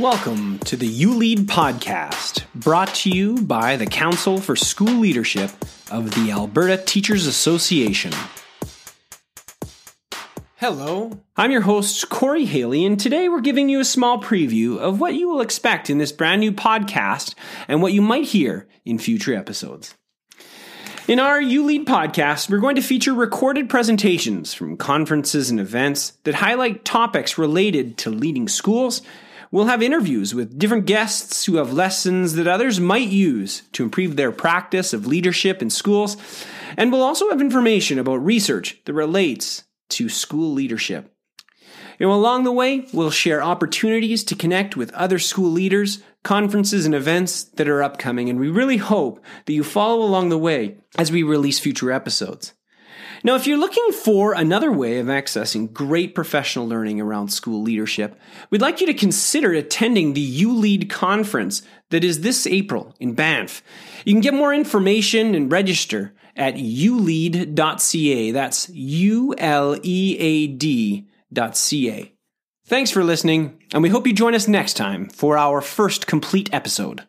[0.00, 5.50] Welcome to the uLead podcast, brought to you by the Council for School Leadership
[5.90, 8.10] of the Alberta Teachers Association.
[10.56, 15.02] Hello, I'm your host, Corey Haley, and today we're giving you a small preview of
[15.02, 17.34] what you will expect in this brand new podcast
[17.68, 19.94] and what you might hear in future episodes.
[21.08, 26.36] In our uLead podcast, we're going to feature recorded presentations from conferences and events that
[26.36, 29.02] highlight topics related to leading schools.
[29.52, 34.14] We'll have interviews with different guests who have lessons that others might use to improve
[34.14, 36.16] their practice of leadership in schools.
[36.76, 41.12] And we'll also have information about research that relates to school leadership.
[41.98, 46.86] You know, along the way, we'll share opportunities to connect with other school leaders, conferences,
[46.86, 50.78] and events that are upcoming, and we really hope that you follow along the way
[50.96, 52.54] as we release future episodes.
[53.22, 58.18] Now, if you're looking for another way of accessing great professional learning around school leadership,
[58.50, 63.62] we'd like you to consider attending the uLead conference that is this April in Banff.
[64.04, 68.30] You can get more information and register at ulead.ca.
[68.30, 72.12] That's U L E A D.ca.
[72.66, 76.48] Thanks for listening, and we hope you join us next time for our first complete
[76.52, 77.06] episode.